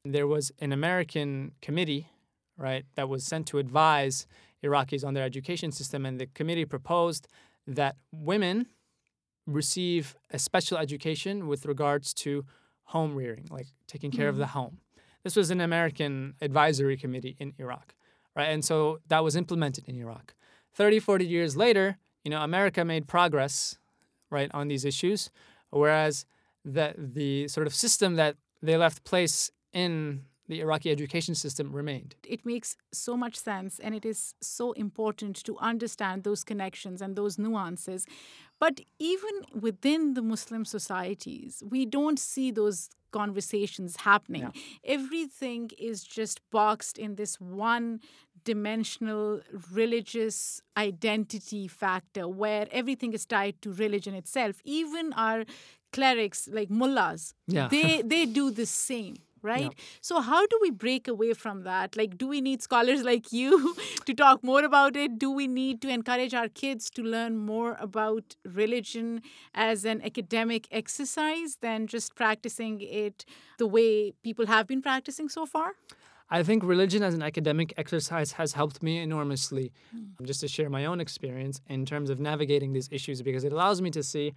[0.03, 2.09] there was an American committee,
[2.57, 4.27] right, that was sent to advise
[4.63, 7.27] Iraqis on their education system, and the committee proposed
[7.65, 8.67] that women
[9.45, 12.45] receive a special education with regards to
[12.83, 14.59] home rearing, like taking care of the mm-hmm.
[14.59, 14.77] home.
[15.23, 17.93] This was an American advisory committee in Iraq,
[18.35, 18.49] right?
[18.49, 20.33] And so that was implemented in Iraq.
[20.73, 21.97] 30, 40 years later,
[22.27, 23.77] you know, America made progress,
[24.29, 25.29] right, on these issues,
[25.69, 26.25] whereas
[26.65, 32.15] the, the sort of system that they left place in the Iraqi education system remained.
[32.27, 37.15] It makes so much sense, and it is so important to understand those connections and
[37.15, 38.05] those nuances.
[38.59, 44.51] But even within the Muslim societies, we don't see those conversations happening.
[44.83, 48.01] Everything is just boxed in this one
[48.47, 49.41] dimensional
[49.81, 54.61] religious identity factor where everything is tied to religion itself.
[54.63, 55.43] Even our
[55.91, 57.67] clerics, like mullahs, Yeah.
[57.69, 59.73] they, they do the same right?
[60.01, 61.95] So, how do we break away from that?
[61.95, 63.75] Like, do we need scholars like you
[64.07, 65.17] to talk more about it?
[65.19, 69.21] Do we need to encourage our kids to learn more about religion
[69.53, 73.25] as an academic exercise than just practicing it
[73.57, 75.71] the way people have been practicing so far?
[76.29, 80.25] I think religion as an academic exercise has helped me enormously, hmm.
[80.25, 83.81] just to share my own experience in terms of navigating these issues, because it allows
[83.81, 84.33] me to see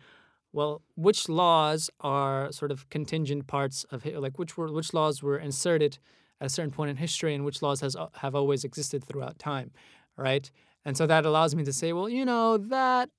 [0.53, 5.39] well, which laws are sort of contingent parts of like which were which laws were
[5.39, 5.99] inserted
[6.41, 9.71] at a certain point in history and which laws has have always existed throughout time,
[10.17, 10.51] right?
[10.85, 13.11] And so that allows me to say, well, you know, that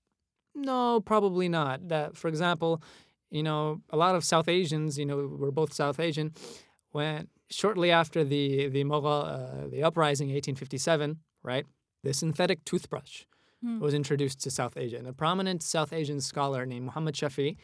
[0.56, 1.88] no, probably not.
[1.88, 2.82] That, for example,
[3.30, 6.34] you know, a lot of South Asians, you know, we're both South Asian,
[6.92, 11.66] when shortly after the the Mughal, uh, the uprising, 1857, right?
[12.04, 13.26] The synthetic toothbrush
[13.64, 13.80] Hmm.
[13.80, 17.58] was introduced to South Asia, and a prominent South Asian scholar named Muhammad Shafi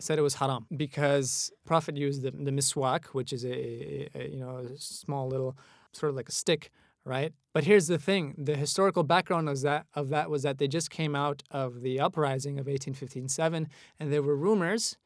[0.00, 4.40] said it was haram because Prophet used the, the miswak, which is a, a you
[4.42, 5.52] know a small little
[5.92, 6.62] sort of like a stick,
[7.04, 7.32] right?
[7.52, 10.90] But here's the thing: the historical background of that of that was that they just
[10.90, 13.68] came out of the uprising of 1857,
[14.00, 14.96] and there were rumors,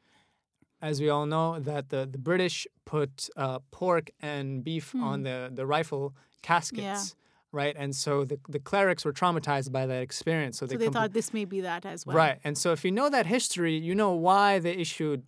[0.81, 5.49] as we all know, that the, the British put uh, pork and beef on the
[5.53, 7.15] the rifle caskets.
[7.51, 10.59] Right, and so the, the clerics were traumatized by that experience.
[10.59, 12.15] So they, So they compl- thought this may be that as well.
[12.15, 12.37] Right.
[12.43, 15.23] And so if you know that history, you know why they issued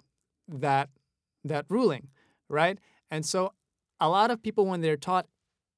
[0.47, 0.89] that
[1.43, 2.09] that ruling,
[2.47, 2.77] right?
[3.09, 3.53] And so
[3.99, 5.25] a lot of people when they're taught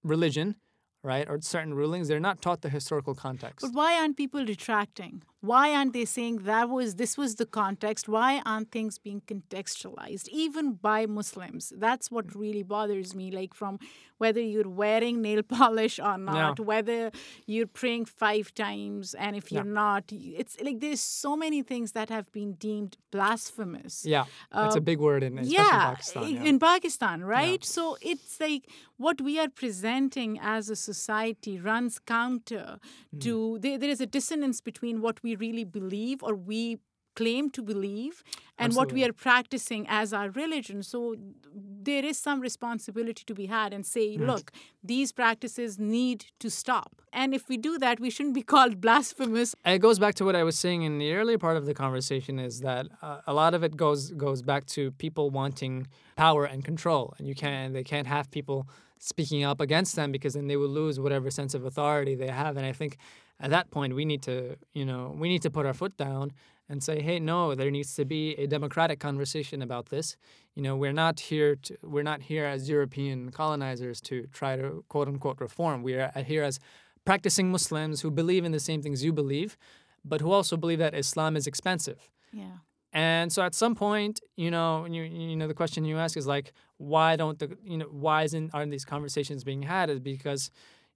[0.04, 0.58] religion,
[1.02, 3.62] right, or certain rulings, they're not taught the historical context.
[3.62, 5.24] But why aren't people retracting?
[5.52, 8.04] Why aren't they saying that was this was the context?
[8.08, 11.74] Why aren't things being contextualized even by Muslims?
[11.86, 13.30] That's what really bothers me.
[13.40, 13.78] Like from
[14.24, 17.12] whether you're wearing nail polish or not, whether
[17.46, 22.10] you're praying five times, and if you're not, it's like there's so many things that
[22.10, 24.06] have been deemed blasphemous.
[24.06, 24.26] Yeah.
[24.52, 26.30] That's a big word in especially Uh, yeah, Pakistan.
[26.30, 26.44] Yeah.
[26.44, 27.64] in Pakistan, right?
[27.66, 28.64] So it's like
[28.98, 32.80] what we are presenting as a society runs counter
[33.12, 33.20] Hmm.
[33.20, 36.80] to there, there is a dissonance between what we really believe or we
[37.16, 38.24] claim to believe
[38.58, 40.82] and what we are practicing as our religion.
[40.84, 41.16] So
[41.54, 44.52] there is some responsibility to be had and say look
[44.84, 47.02] these practices need to stop.
[47.12, 49.56] And if we do that we shouldn't be called blasphemous.
[49.66, 52.40] It goes back to what I was saying in the earlier part of the conversation
[52.40, 56.64] is that uh, a lot of it goes goes back to people wanting power and
[56.64, 58.68] control, and you can't they can't have people
[59.00, 62.56] speaking up against them because then they will lose whatever sense of authority they have.
[62.56, 62.98] And I think
[63.44, 64.36] at that point we need to
[64.80, 66.26] you know we need to put our foot down
[66.70, 70.16] and say, hey, no, there needs to be a democratic conversation about this.
[70.56, 74.84] You know, we're not here to we're not here as European colonizers to try to
[74.88, 75.84] quote unquote reform.
[75.84, 76.60] We are here as
[77.06, 79.58] practicing Muslims who believe in the same things you believe,
[80.06, 82.00] but who also believe that Islam is expensive.
[82.32, 82.58] yeah
[82.94, 86.28] And so at some point, you know, you you know the question you ask is
[86.36, 86.48] like,
[86.94, 89.86] why don't the you know why isn't aren't these conversations being had?
[89.90, 90.42] Is because,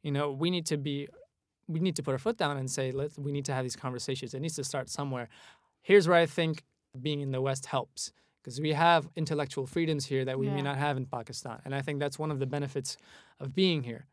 [0.05, 0.97] you know, we need to be
[1.67, 3.75] we need to put our foot down and say let's we need to have these
[3.75, 4.33] conversations.
[4.33, 5.29] It needs to start somewhere.
[5.81, 6.63] Here's where I think
[6.99, 10.77] being in the West helps because we have intellectual freedoms here that we may not
[10.77, 12.97] have in Pakistan, and I think that's one of the benefits
[13.39, 14.05] of being here.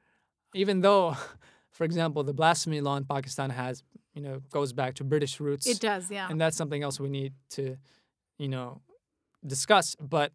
[0.55, 1.17] Even though,
[1.71, 3.83] for example, the blasphemy law in Pakistan has
[4.15, 7.09] you know goes back to British roots it does yeah and that's something else we
[7.09, 7.77] need to
[8.39, 8.81] you know
[9.47, 10.33] discuss but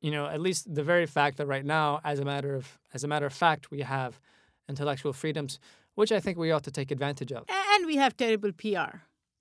[0.00, 3.04] you know at least the very fact that right now as a matter of as
[3.04, 4.20] a matter of fact we have
[4.68, 5.58] intellectual freedoms
[5.96, 8.92] which i think we ought to take advantage of and we have terrible PR.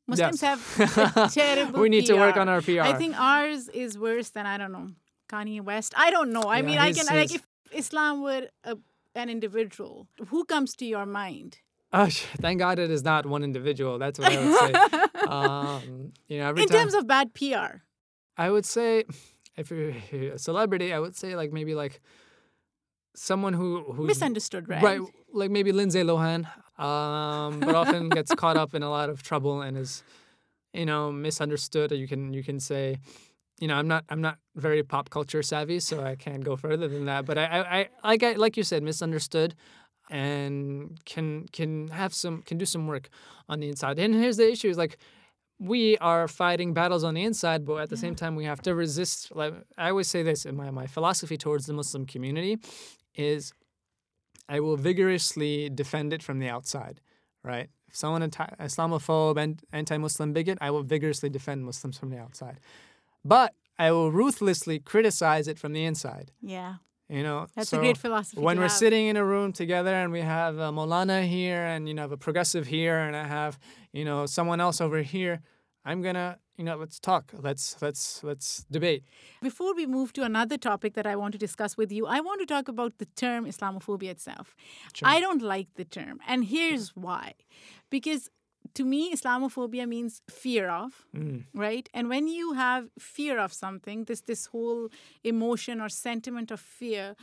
[0.08, 0.50] Muslims Yes.
[0.50, 4.46] have terrible we need to work on our pr I think ours is worse than
[4.54, 4.90] I don't know
[5.32, 5.92] Kanye West.
[5.98, 6.44] I don't know.
[6.56, 7.44] I Yeah, mean, I can like if
[7.84, 8.78] Islam were a,
[9.22, 11.52] an individual, who comes to your mind?
[11.94, 12.10] oh,
[12.44, 14.74] thank god it is not one individual that's what i would say
[15.36, 17.72] um, you know every In time terms of bad PR,
[18.46, 18.90] i would say
[19.62, 19.94] if you're
[20.34, 21.96] a celebrity i would say like maybe like
[23.16, 24.82] someone who who's misunderstood, right?
[24.82, 25.02] Right,
[25.34, 26.46] like maybe Lindsay Lohan,
[26.80, 30.04] um, but often gets caught up in a lot of trouble and is,
[30.74, 31.92] you know, misunderstood.
[31.92, 32.98] Or you can you can say,
[33.60, 36.88] you know, I'm not I'm not very pop culture savvy, so I can't go further
[36.88, 37.26] than that.
[37.26, 39.56] But I I, I like I, like you said, misunderstood,
[40.10, 43.10] and can can have some can do some work
[43.50, 44.00] on the inside.
[44.00, 44.98] And here's the issue: is like
[45.58, 48.76] we are fighting battles on the inside, but at the same time we have to
[48.76, 49.34] resist.
[49.34, 52.60] Like I always say this in my my philosophy towards the Muslim community
[53.16, 53.54] is
[54.48, 57.02] I will vigorously defend it from the outside,
[57.44, 57.70] right?
[57.88, 62.60] If someone anti- Islamophobe and anti-Muslim bigot, I will vigorously defend Muslims from the outside.
[63.24, 66.32] But I will ruthlessly criticize it from the inside.
[66.42, 66.76] Yeah,
[67.10, 68.40] You know, that's so a great philosophy.
[68.42, 68.72] when we're have.
[68.72, 72.04] sitting in a room together and we have uh, a Molana here and you know
[72.04, 73.58] have a progressive here and I have
[73.94, 75.42] you know someone else over here,
[75.84, 79.04] I'm gonna you know let's talk, let's let's let's debate.
[79.42, 82.40] Before we move to another topic that I want to discuss with you, I want
[82.42, 84.56] to talk about the term Islamophobia itself.
[85.04, 87.34] I don't like the term, and here's why.
[87.90, 88.30] Because
[88.74, 91.44] to me, Islamophobia means fear of, mm.
[91.54, 91.88] right?
[91.94, 94.90] And when you have fear of something, this this whole
[95.24, 97.16] emotion or sentiment of fear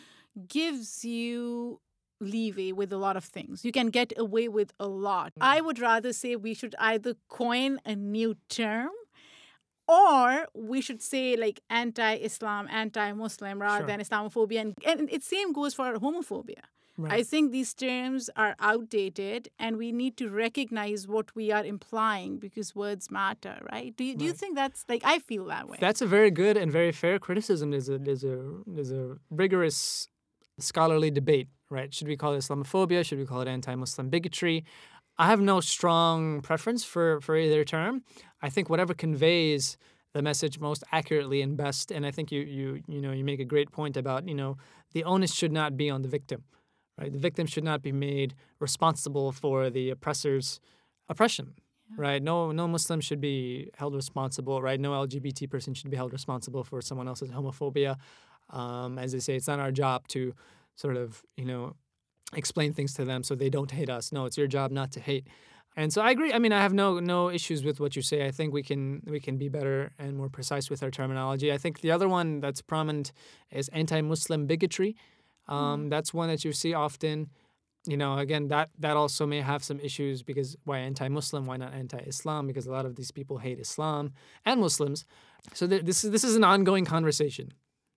[0.49, 1.81] gives you
[2.21, 3.64] leeway with a lot of things.
[3.64, 5.33] You can get away with a lot.
[5.35, 5.38] Mm.
[5.40, 8.90] I would rather say we should either coin a new term
[9.88, 13.87] or we should say like anti-Islam, anti-Muslim rather Sure.
[13.87, 16.62] than Islamophobia, and, and it same goes for homophobia.
[17.05, 22.38] I think these terms are outdated, and we need to recognize what we are implying
[22.38, 23.97] because words matter, right?
[23.97, 25.79] Do you, do you think that's like I feel that way?
[25.81, 27.71] That's a very good and very fair criticism.
[27.71, 30.07] There's a there's a there's a rigorous
[30.59, 31.92] scholarly debate, right?
[31.92, 33.05] Should we call it Islamophobia?
[33.05, 34.64] Should we call it anti-Muslim bigotry?
[35.22, 38.02] I have no strong preference for for either term.
[38.46, 39.76] I think whatever conveys
[40.14, 41.92] the message most accurately and best.
[41.92, 44.56] And I think you you you know you make a great point about you know
[44.94, 46.40] the onus should not be on the victim,
[46.98, 47.12] right?
[47.12, 50.61] The victim should not be made responsible for the oppressor's
[51.08, 51.54] oppression
[51.96, 52.22] right?
[52.22, 54.80] No, no Muslim should be held responsible, right?
[54.80, 57.96] No LGBT person should be held responsible for someone else's homophobia.
[58.48, 60.35] Um, as they say, it's not our job to
[60.74, 61.76] sort of, you know,
[62.35, 64.12] explain things to them so they don't hate us.
[64.12, 65.27] No, it's your job not to hate.
[65.77, 66.33] And so I agree.
[66.33, 68.27] I mean, I have no no issues with what you say.
[68.27, 71.51] I think we can we can be better and more precise with our terminology.
[71.53, 73.12] I think the other one that's prominent
[73.51, 74.97] is anti-Muslim bigotry.
[75.49, 77.31] Um, That's one that you see often
[77.87, 81.73] you know again that that also may have some issues because why anti-muslim why not
[81.75, 84.12] anti-islam because a lot of these people hate islam
[84.47, 85.05] and muslims
[85.53, 87.53] so th- this is this is an ongoing conversation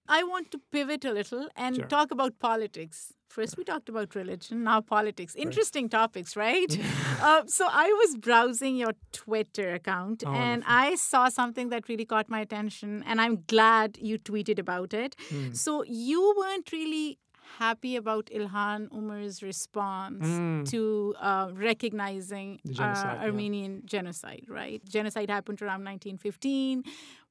[0.07, 1.85] I want to pivot a little and Sure.
[1.87, 3.11] talk about politics.
[3.27, 5.35] First, we talked about religion, now politics.
[5.35, 6.71] Interesting topics, right?
[7.21, 10.73] uh, so, I was browsing your Twitter account Oh, and wonderful.
[10.73, 15.15] I saw something that really caught my attention, and I'm glad you tweeted about it.
[15.29, 15.51] Hmm.
[15.53, 17.17] So, you weren't really
[17.57, 20.69] happy about Ilhan Omar's response Mm.
[20.71, 23.25] to uh, recognizing genocide, uh, yeah.
[23.27, 24.81] Armenian genocide, right?
[24.85, 26.83] Genocide happened around 1915.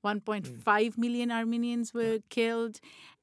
[0.02, 1.00] 1.5 Hmm.
[1.00, 2.78] million Armenians were killed,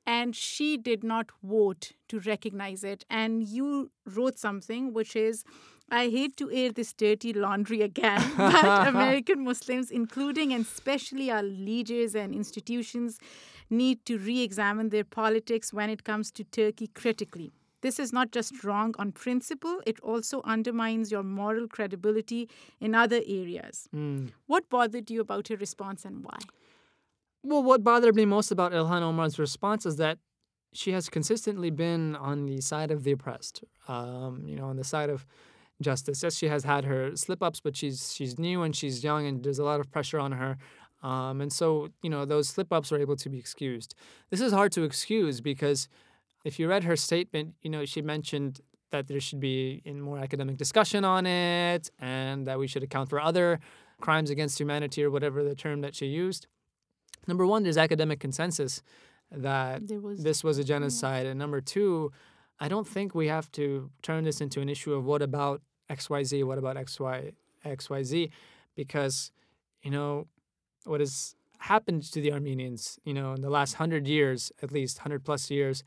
[0.05, 3.05] and she did not vote to recognize it.
[3.09, 5.43] And you wrote something which is.
[5.93, 11.43] I hate to air this dirty laundry again, but American Muslims, including and especially our
[11.43, 13.19] leaders and institutions,
[13.69, 17.51] need to re examine their politics when it comes to Turkey critically.
[17.81, 22.47] This is not just wrong on principle, it also undermines your moral credibility
[22.79, 23.87] in other areas.
[23.91, 24.27] Hmm.
[24.45, 26.37] What bothered you about her response and why?
[27.43, 30.17] Well what bothered me most about ilhan omar's response is that
[30.73, 34.83] she has consistently been on the side of the oppressed um, you know on the
[34.83, 35.25] side of
[35.81, 36.21] justice.
[36.23, 39.43] Yes she has had her slip ups but she's she's new and she's young and
[39.43, 40.57] there's a lot of pressure on her
[41.03, 43.95] um, and so you know those slip ups are able to be excused.
[44.29, 45.87] This is hard to excuse because
[46.45, 50.19] if you read her statement you know she mentioned that there should be in more
[50.19, 53.59] academic discussion on it and that we should account for other
[54.01, 56.47] crimes against humanity or whatever the term that she used
[57.27, 58.81] number one there's academic consensus
[59.31, 61.25] that was this was a genocide.
[61.25, 62.11] And number two
[62.59, 66.43] i don't think we have to turn this into an issue of what about xyz
[66.43, 67.33] what about xy
[67.65, 68.29] xyz
[68.75, 69.31] because
[69.81, 70.27] you know
[70.85, 74.97] what has happened to the armenians you know in the last 100 years at least
[74.99, 75.83] 100 plus years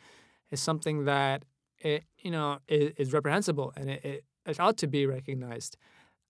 [0.50, 1.44] is something that
[1.80, 5.76] it you know is, is reprehensible and it, it, it ought to be recognized.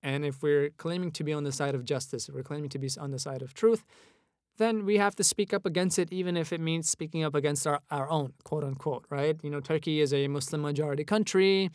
[0.03, 2.79] And if we're claiming to be on the side of justice if we're claiming to
[2.79, 3.85] be on the side of truth
[4.57, 7.67] then we have to speak up against it, even if it means speaking up against
[7.67, 9.37] our, our own, quote unquote, right?
[9.43, 11.71] You know, Turkey is a Muslim majority country.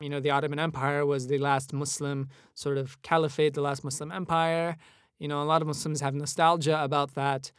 [0.00, 4.10] You know, the Ottoman Empire was the last Muslim sort of caliphate, the last Muslim
[4.12, 4.76] empire.
[5.18, 7.52] You know, a lot of Muslims have nostalgia about that.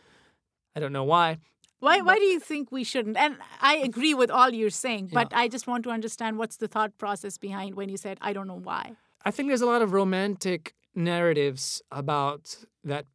[0.75, 1.37] I don't know why.
[1.79, 3.17] Why, why do you think we shouldn't?
[3.17, 5.39] And I agree with all you're saying, but Yeah.
[5.39, 8.47] I just want to understand what's the thought process behind when you said, I don't
[8.47, 8.95] know why.
[9.23, 13.05] I think there's a lot of romantic narratives about that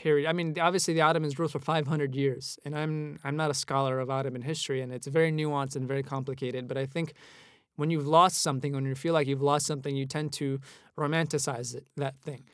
[0.00, 0.26] period.
[0.26, 4.00] I mean, obviously the Ottomans ruled for 500 years, and I'm I'm not a scholar
[4.00, 6.66] of Ottoman history, and it's very nuanced and very complicated.
[6.66, 7.12] But I think
[7.76, 10.58] when you've lost something, when you feel like you've lost something, you tend to
[10.98, 12.44] romanticize it, that thing,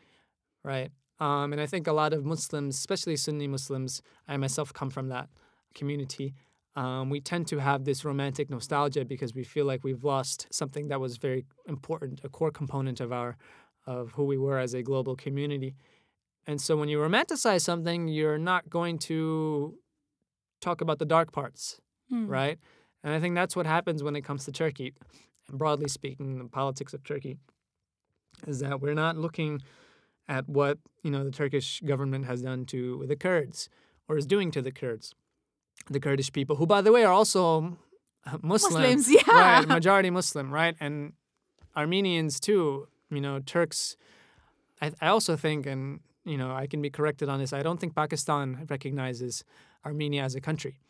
[0.65, 0.91] right?
[1.21, 5.09] Um, and I think a lot of Muslims, especially Sunni Muslims, I myself come from
[5.09, 5.29] that
[5.75, 6.35] community.
[6.75, 10.89] Um, we tend to have this romantic nostalgia because we feel like we've lost something
[10.89, 13.37] that was very important, a core component of our
[13.87, 15.77] of who we were as a global community.
[16.47, 19.75] And so when you romanticize something, you're not going to
[20.61, 22.27] talk about the dark parts, Hmm.
[22.29, 22.59] right?
[23.03, 24.95] And I think that's what happens when it comes to Turkey.
[25.49, 27.37] And broadly speaking, the politics of Turkey
[28.47, 29.61] is that we're not looking
[30.29, 33.69] at what, you know, the Turkish government has done to the Kurds
[34.09, 35.15] or is doing to the Kurds.
[35.89, 37.77] The Kurdish people, who by the way are also
[38.43, 39.59] Muslim, Muslims, yeah.
[39.59, 40.75] right, majority Muslim, right?
[40.81, 41.13] And
[41.77, 43.97] Armenians too, you know, Turks
[44.81, 47.53] I, I also think, and you know, I can be corrected on this.
[47.53, 49.45] I don't think Pakistan recognizes
[49.85, 50.81] Armenia as a country.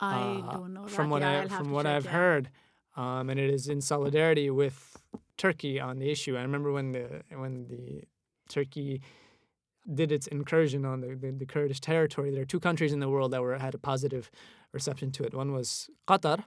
[0.00, 0.86] I uh, don't know.
[0.86, 1.12] From that.
[1.12, 2.10] what Yeah, I from what check, I've yeah.
[2.12, 2.50] heard,
[2.96, 4.96] um, and it is in solidarity with
[5.36, 6.36] Turkey on the issue.
[6.36, 8.04] I remember when the when the
[8.48, 9.02] Turkey
[9.92, 13.08] did its incursion on the, the, the Kurdish territory, there are two countries in the
[13.08, 14.30] world that were had a positive
[14.72, 15.34] reception to it.
[15.34, 16.44] One was Qatar,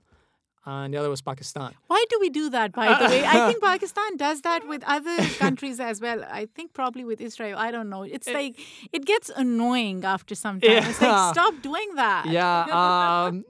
[0.66, 1.74] and the other was Pakistan.
[1.88, 3.24] Why do we do that, by the way?
[3.24, 6.24] I think Pakistan does that with other countries as well.
[6.30, 7.57] I think probably with Israel.
[7.57, 8.03] I don't know.
[8.03, 8.59] It's like
[8.91, 10.84] it gets annoying after some time.
[10.89, 12.26] It's like stop doing that.
[12.28, 13.45] Yeah, um,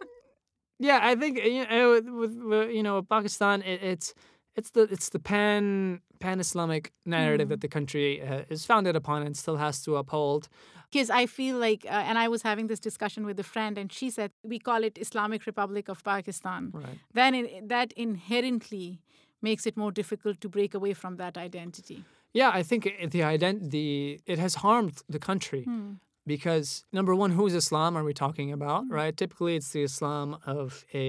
[0.79, 0.99] yeah.
[1.01, 4.13] I think you know, with, with, you know Pakistan, it, it's
[4.55, 9.23] it's the it's the pan pan Islamic narrative that the country uh, is founded upon
[9.23, 10.49] and still has to uphold.
[10.91, 13.91] Because I feel like, uh, and I was having this discussion with a friend, and
[13.91, 16.71] she said we call it Islamic Republic of Pakistan.
[16.73, 16.99] Right.
[17.13, 19.01] Then it, that inherently
[19.41, 22.03] makes it more difficult to break away from that identity.
[22.33, 25.91] Yeah, I think it, the ident- the it has harmed the country Hmm.
[26.33, 28.83] because number one, whose Islam are we talking about?
[28.89, 29.15] Right.
[29.15, 31.05] Typically, it's the Islam of a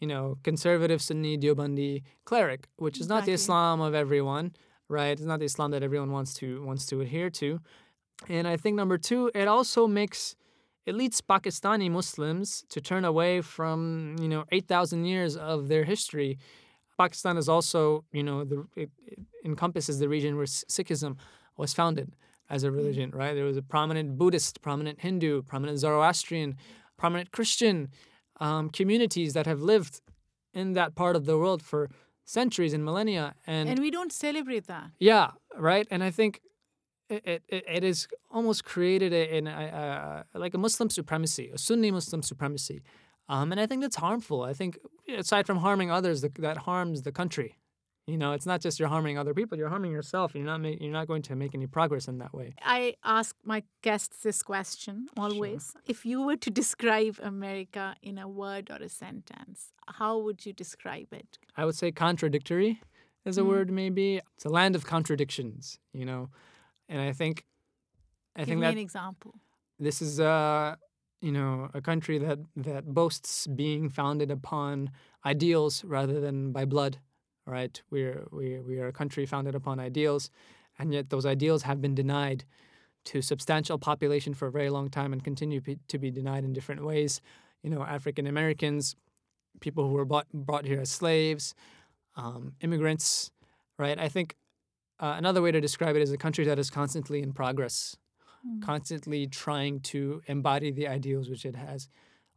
[0.00, 4.46] you know conservative Sunni Deobandi cleric, which is not the Islam of everyone.
[4.88, 5.12] Right.
[5.12, 7.60] It's not the Islam that everyone wants to wants to adhere to.
[8.28, 10.36] And I think number two, it also makes
[10.84, 15.84] it leads Pakistani Muslims to turn away from you know eight thousand years of their
[15.84, 16.38] history.
[16.98, 21.16] Pakistan is also you know the it, it encompasses the region where Sikhism
[21.56, 22.14] was founded
[22.50, 23.10] as a religion.
[23.10, 26.56] Right, there was a prominent Buddhist, prominent Hindu, prominent Zoroastrian,
[26.96, 27.88] prominent Christian
[28.40, 30.00] um, communities that have lived
[30.52, 31.88] in that part of the world for
[32.24, 33.34] centuries and millennia.
[33.46, 34.90] And, And we don't celebrate that.
[34.98, 35.86] yeah, right.
[35.90, 36.40] And I think
[37.24, 41.58] it it, it, has almost created a, an, a, a, like a Muslim supremacy, a
[41.58, 42.82] Sunni Muslim supremacy,
[43.28, 44.42] um, and I think that's harmful.
[44.42, 47.56] I think aside from harming others, that, that harms the country.
[48.08, 50.34] You know, it's not just you're harming other people; you're harming yourself.
[50.34, 52.54] You're not ma- you're not going to make any progress in that way.
[52.60, 55.72] I ask my guests this question always.
[55.86, 60.52] If you were to describe America in a word or a sentence, how would you
[60.52, 61.38] describe it?
[61.56, 62.80] I would say contradictory
[63.24, 63.70] is a word.
[63.70, 65.78] Maybe it's a land of contradictions.
[65.92, 66.30] You know,
[66.88, 67.44] and I think
[68.36, 69.34] I Give think me that an example.
[69.78, 70.76] this is uh
[71.20, 74.90] you know a country that that boasts being founded upon
[75.24, 76.98] ideals rather than by blood
[77.44, 77.82] right?
[77.90, 80.30] We're we, we are a country founded upon ideals
[80.78, 82.44] and yet those ideals have been denied
[83.06, 86.52] to substantial population for a very long time and continue pe- to be denied in
[86.52, 87.20] different ways.
[87.62, 88.96] You know african americans
[89.60, 91.54] people who were bought, brought here as slaves
[92.16, 93.30] um, immigrants
[93.78, 93.98] right?
[93.98, 94.36] I think
[95.00, 97.96] uh, another way to describe it is a country that is constantly in progress
[98.60, 101.88] constantly trying to embody the ideals which it has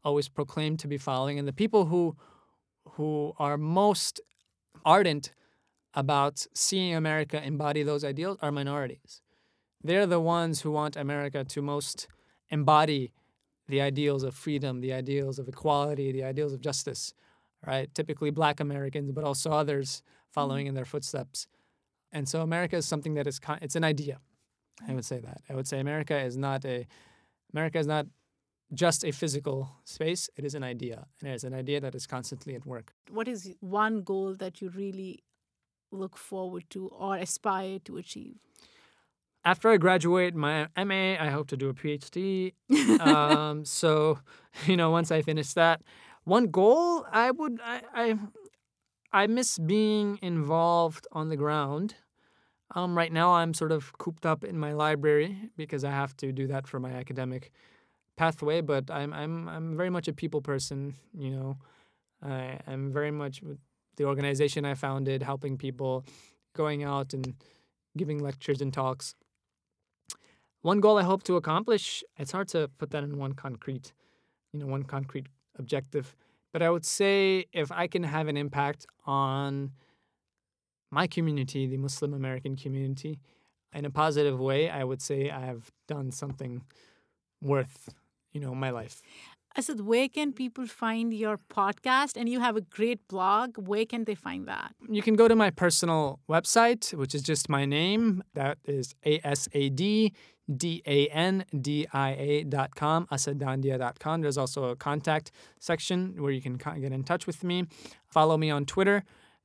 [0.04, 2.16] always proclaimed to be following and the people who
[2.92, 4.22] who are most
[4.86, 5.32] ardent
[5.96, 9.22] about seeing America embody those ideals are minorities.
[9.84, 12.08] They're the ones who want America to most
[12.50, 13.12] embody
[13.68, 17.14] the ideals of freedom, the ideals of equality, the ideals of justice,
[17.66, 17.92] right?
[17.96, 21.48] Typically black Americans, but also others following in their footsteps.
[22.12, 24.20] And so America is something that is con- it's an idea.
[24.88, 25.42] I would say that.
[25.50, 26.88] I would say America is not a
[27.54, 28.08] America is not
[28.74, 30.30] just a physical space.
[30.36, 32.94] It is an idea, and it is an idea that is constantly at work.
[33.10, 35.24] What is one goal that you really
[35.92, 38.36] look forward to or aspire to achieve?
[39.44, 42.54] After I graduate my MA, I hope to do a PhD.
[43.00, 44.20] um, so,
[44.66, 45.82] you know, once I finish that,
[46.24, 48.18] one goal I would I I,
[49.16, 51.96] I miss being involved on the ground.
[52.76, 56.34] Um, right now, I'm sort of cooped up in my library because I have to
[56.34, 57.52] do that for my academic
[58.18, 58.60] pathway.
[58.60, 60.96] But I'm I'm I'm very much a people person.
[61.18, 61.58] You know,
[62.22, 63.58] I, I'm very much with
[63.96, 66.04] the organization I founded, helping people,
[66.54, 67.36] going out and
[67.96, 69.16] giving lectures and talks.
[70.62, 72.04] One goal I hope to accomplish.
[72.18, 73.94] It's hard to put that in one concrete,
[74.52, 76.18] you know, one concrete objective.
[76.56, 79.72] But I would say if I can have an impact on
[80.90, 83.20] my community, the Muslim American community,
[83.74, 86.64] in a positive way, I would say I have done something
[87.42, 87.90] worth,
[88.32, 89.02] you know, my life.
[89.58, 92.16] Asad, where can people find your podcast?
[92.16, 93.58] And you have a great blog.
[93.58, 94.76] Where can they find that?
[94.88, 98.24] You can go to my personal website, which is just my name.
[98.34, 100.14] That is A S A D
[100.54, 104.22] D A N D I A dot com, asadandia dot com.
[104.22, 107.66] There's also a contact section where you can get in touch with me.
[108.08, 109.04] Follow me on Twitter.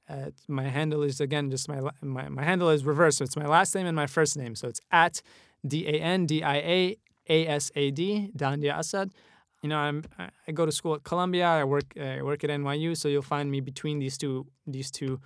[0.09, 3.47] Uh, my handle is again just my, my my handle is reversed, so it's my
[3.47, 4.55] last name and my first name.
[4.55, 5.23] So it's at
[5.67, 6.97] D A N D I A
[7.29, 9.13] A S A D Dandia Asad.
[9.63, 11.47] You know, I'm I I go to school at Columbia.
[11.47, 15.21] I work I work at NYU, so you'll find me between these two these two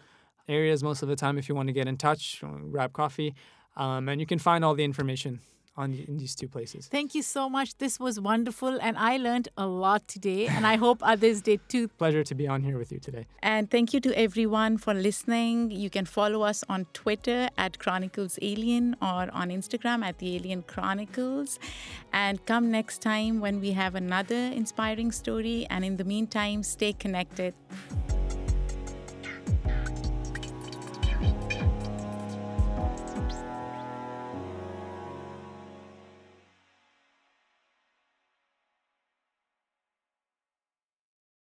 [0.49, 1.39] areas most of the time.
[1.39, 3.35] If you want to get in touch, grab coffee,
[3.77, 5.41] um, and you can find all the information
[5.77, 6.87] on in these two places.
[6.87, 7.77] Thank you so much.
[7.79, 11.89] This was wonderful, and I learned a lot today, and I hope others did too.
[11.89, 13.27] Pleasure to be on here with you today.
[13.43, 15.70] And thank you to everyone for listening.
[15.70, 20.62] You can follow us on Twitter at Chronicles Alien or on Instagram at the Alien
[20.62, 21.59] Chronicles.
[22.12, 25.66] And come next time when we have another inspiring story.
[25.70, 27.55] And in the meantime, stay connected.